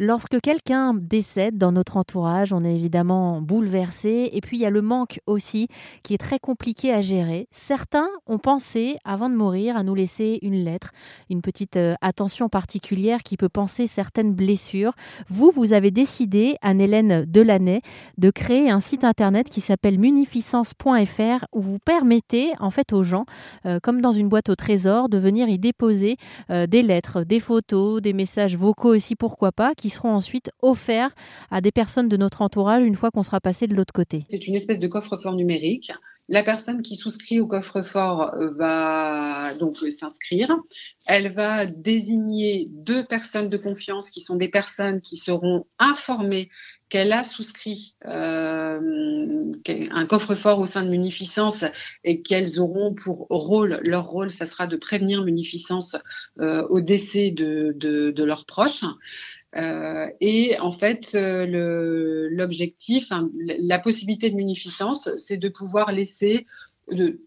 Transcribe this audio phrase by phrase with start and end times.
[0.00, 4.28] Lorsque quelqu'un décède dans notre entourage, on est évidemment bouleversé.
[4.32, 5.68] Et puis il y a le manque aussi
[6.02, 7.46] qui est très compliqué à gérer.
[7.52, 10.90] Certains ont pensé, avant de mourir, à nous laisser une lettre,
[11.30, 14.94] une petite euh, attention particulière qui peut penser certaines blessures.
[15.28, 17.80] Vous, vous avez décidé, Anne-Hélène Delaney,
[18.18, 23.26] de créer un site internet qui s'appelle munificence.fr où vous permettez en fait aux gens,
[23.64, 26.16] euh, comme dans une boîte au trésor, de venir y déposer
[26.50, 31.14] euh, des lettres, des photos, des messages vocaux aussi, pourquoi pas qui seront ensuite offerts
[31.50, 34.24] à des personnes de notre entourage une fois qu'on sera passé de l'autre côté.
[34.30, 35.92] C'est une espèce de coffre-fort numérique.
[36.30, 40.56] La personne qui souscrit au coffre-fort euh, va donc s'inscrire.
[41.06, 46.48] Elle va désigner deux personnes de confiance qui sont des personnes qui seront informées
[46.88, 48.80] qu'elle a souscrit euh,
[49.68, 51.64] un coffre-fort au sein de Munificence
[52.04, 55.96] et qu'elles auront pour rôle, leur rôle, ça sera de prévenir Munificence
[56.40, 58.84] euh, au décès de, de leurs proches.
[59.56, 66.46] Euh, et en fait, euh, l'objectif, la possibilité de munificence, c'est de pouvoir laisser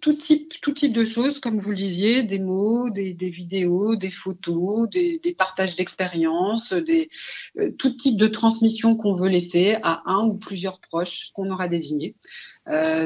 [0.02, 5.36] tout type, de choses, comme vous le disiez, des mots, des, vidéos, des photos, des,
[5.36, 11.32] partages d'expériences, euh, tout type de transmission qu'on veut laisser à un ou plusieurs proches
[11.34, 12.16] qu'on aura désignés.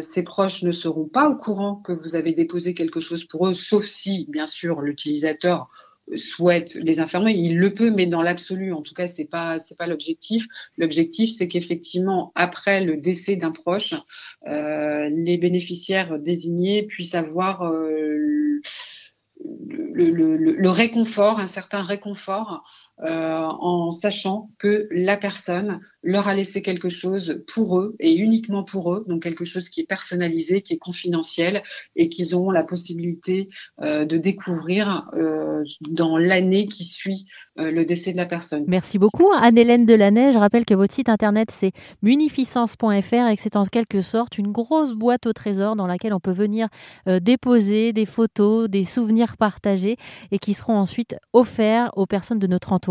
[0.01, 3.53] Ces proches ne seront pas au courant que vous avez déposé quelque chose pour eux,
[3.53, 5.69] sauf si, bien sûr, l'utilisateur
[6.15, 9.77] souhaite les informer, il le peut, mais dans l'absolu, en tout cas, c'est pas c'est
[9.77, 10.47] pas l'objectif.
[10.77, 13.93] L'objectif, c'est qu'effectivement, après le décès d'un proche,
[14.47, 18.61] euh, les bénéficiaires désignés puissent avoir euh,
[19.93, 22.63] le, réconfort, un certain réconfort,
[23.03, 28.63] euh, en sachant que la personne leur a laissé quelque chose pour eux et uniquement
[28.63, 31.63] pour eux, donc quelque chose qui est personnalisé, qui est confidentiel
[31.95, 33.49] et qu'ils auront la possibilité
[33.81, 37.25] euh, de découvrir euh, dans l'année qui suit
[37.57, 38.63] le décès de la personne.
[38.67, 40.31] Merci beaucoup Anne-Hélène Delaney.
[40.31, 44.51] Je rappelle que votre site internet c'est munificence.fr et que c'est en quelque sorte une
[44.51, 46.69] grosse boîte au trésor dans laquelle on peut venir
[47.05, 49.97] déposer des photos, des souvenirs partagés
[50.31, 52.90] et qui seront ensuite offerts aux personnes de notre entourage